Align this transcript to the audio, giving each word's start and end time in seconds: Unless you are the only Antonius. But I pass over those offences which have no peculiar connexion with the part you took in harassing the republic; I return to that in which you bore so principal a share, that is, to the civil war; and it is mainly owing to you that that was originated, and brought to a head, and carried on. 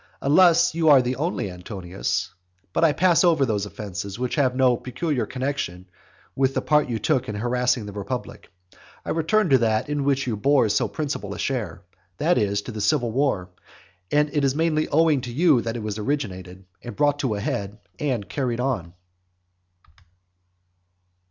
Unless 0.23 0.73
you 0.73 0.89
are 0.89 0.99
the 0.99 1.15
only 1.17 1.51
Antonius. 1.51 2.31
But 2.73 2.83
I 2.83 2.91
pass 2.91 3.23
over 3.23 3.45
those 3.45 3.67
offences 3.67 4.17
which 4.17 4.33
have 4.33 4.55
no 4.55 4.75
peculiar 4.75 5.27
connexion 5.27 5.85
with 6.35 6.55
the 6.55 6.61
part 6.63 6.89
you 6.89 6.97
took 6.97 7.29
in 7.29 7.35
harassing 7.35 7.85
the 7.85 7.93
republic; 7.93 8.49
I 9.05 9.11
return 9.11 9.49
to 9.49 9.59
that 9.59 9.89
in 9.89 10.03
which 10.03 10.25
you 10.25 10.35
bore 10.35 10.67
so 10.69 10.87
principal 10.87 11.35
a 11.35 11.37
share, 11.37 11.83
that 12.17 12.39
is, 12.39 12.63
to 12.63 12.71
the 12.71 12.81
civil 12.81 13.11
war; 13.11 13.51
and 14.11 14.31
it 14.35 14.43
is 14.43 14.55
mainly 14.55 14.87
owing 14.87 15.21
to 15.21 15.31
you 15.31 15.61
that 15.61 15.75
that 15.75 15.81
was 15.83 15.99
originated, 15.99 16.65
and 16.81 16.95
brought 16.95 17.19
to 17.19 17.35
a 17.35 17.39
head, 17.39 17.77
and 17.99 18.27
carried 18.27 18.59
on. 18.59 18.95